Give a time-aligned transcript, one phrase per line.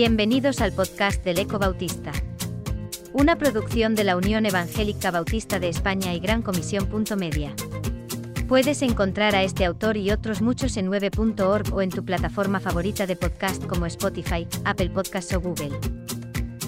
[0.00, 2.12] Bienvenidos al podcast del Eco Bautista.
[3.12, 6.88] Una producción de la Unión Evangélica Bautista de España y Gran Comisión.
[7.18, 7.52] Media.
[8.46, 13.06] Puedes encontrar a este autor y otros muchos en 9.org o en tu plataforma favorita
[13.06, 15.76] de podcast como Spotify, Apple Podcasts o Google.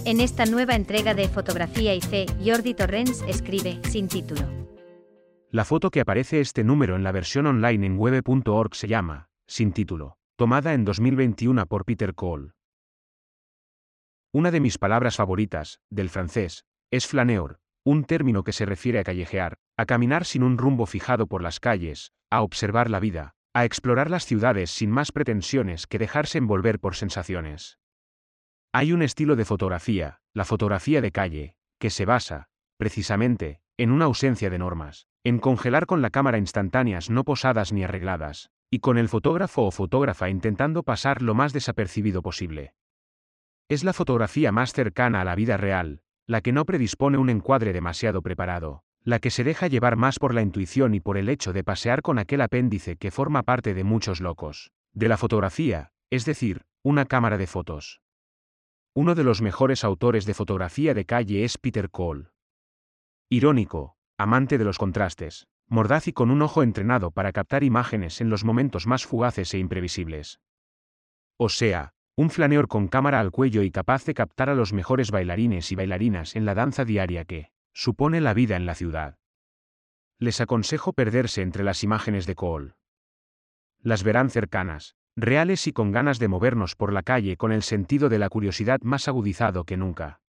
[0.04, 4.59] En esta nueva entrega de Fotografía y Fe, Jordi Torrens escribe, sin título.
[5.52, 9.72] La foto que aparece este número en la versión online en web.org se llama, sin
[9.72, 12.52] título, tomada en 2021 por Peter Cole.
[14.32, 19.02] Una de mis palabras favoritas, del francés, es flaneur, un término que se refiere a
[19.02, 23.64] callejear, a caminar sin un rumbo fijado por las calles, a observar la vida, a
[23.64, 27.80] explorar las ciudades sin más pretensiones que dejarse envolver por sensaciones.
[28.72, 34.04] Hay un estilo de fotografía, la fotografía de calle, que se basa, precisamente, en una
[34.04, 38.98] ausencia de normas, en congelar con la cámara instantáneas no posadas ni arregladas, y con
[38.98, 42.74] el fotógrafo o fotógrafa intentando pasar lo más desapercibido posible.
[43.68, 47.72] Es la fotografía más cercana a la vida real, la que no predispone un encuadre
[47.72, 51.52] demasiado preparado, la que se deja llevar más por la intuición y por el hecho
[51.52, 56.24] de pasear con aquel apéndice que forma parte de muchos locos, de la fotografía, es
[56.24, 58.00] decir, una cámara de fotos.
[58.94, 62.30] Uno de los mejores autores de fotografía de calle es Peter Cole.
[63.28, 68.28] Irónico, amante de los contrastes, mordaz y con un ojo entrenado para captar imágenes en
[68.28, 70.40] los momentos más fugaces e imprevisibles.
[71.38, 75.10] O sea, un flaneor con cámara al cuello y capaz de captar a los mejores
[75.10, 79.16] bailarines y bailarinas en la danza diaria que supone la vida en la ciudad.
[80.18, 82.74] Les aconsejo perderse entre las imágenes de Cole.
[83.80, 88.10] Las verán cercanas, reales y con ganas de movernos por la calle con el sentido
[88.10, 90.20] de la curiosidad más agudizado que nunca.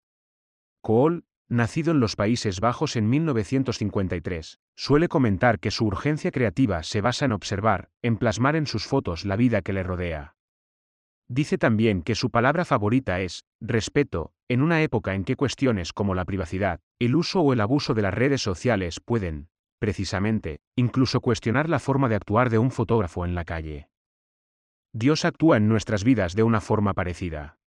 [0.80, 7.00] Cole, nacido en los Países Bajos en 1953, suele comentar que su urgencia creativa se
[7.00, 10.36] basa en observar, en plasmar en sus fotos la vida que le rodea.
[11.28, 16.14] Dice también que su palabra favorita es respeto, en una época en que cuestiones como
[16.14, 21.68] la privacidad, el uso o el abuso de las redes sociales pueden, precisamente, incluso cuestionar
[21.68, 23.88] la forma de actuar de un fotógrafo en la calle.
[24.92, 27.59] Dios actúa en nuestras vidas de una forma parecida.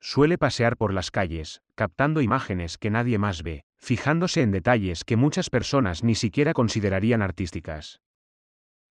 [0.00, 5.16] Suele pasear por las calles, captando imágenes que nadie más ve, fijándose en detalles que
[5.16, 8.00] muchas personas ni siquiera considerarían artísticas.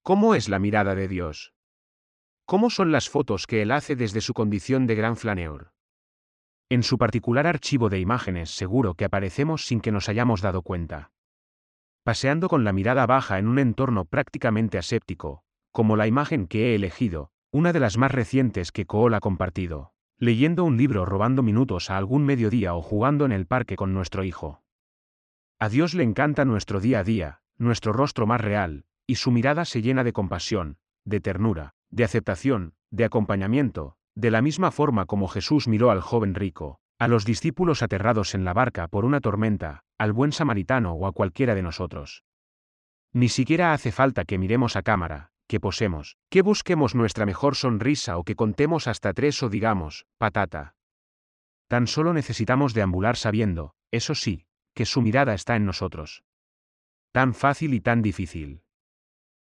[0.03, 1.53] ¿Cómo es la mirada de Dios?
[2.45, 5.73] ¿Cómo son las fotos que él hace desde su condición de gran flaneor?
[6.69, 11.11] En su particular archivo de imágenes seguro que aparecemos sin que nos hayamos dado cuenta.
[12.03, 16.75] Paseando con la mirada baja en un entorno prácticamente aséptico, como la imagen que he
[16.75, 21.89] elegido, una de las más recientes que Cole ha compartido, leyendo un libro robando minutos
[21.89, 24.63] a algún mediodía o jugando en el parque con nuestro hijo.
[25.59, 29.65] A Dios le encanta nuestro día a día, nuestro rostro más real, y su mirada
[29.65, 35.27] se llena de compasión, de ternura, de aceptación, de acompañamiento, de la misma forma como
[35.27, 39.83] Jesús miró al joven rico, a los discípulos aterrados en la barca por una tormenta,
[39.99, 42.23] al buen samaritano o a cualquiera de nosotros.
[43.13, 48.17] Ni siquiera hace falta que miremos a cámara, que posemos, que busquemos nuestra mejor sonrisa
[48.17, 50.75] o que contemos hasta tres o digamos, patata.
[51.67, 56.23] Tan solo necesitamos deambular sabiendo, eso sí, que su mirada está en nosotros.
[57.11, 58.61] Tan fácil y tan difícil.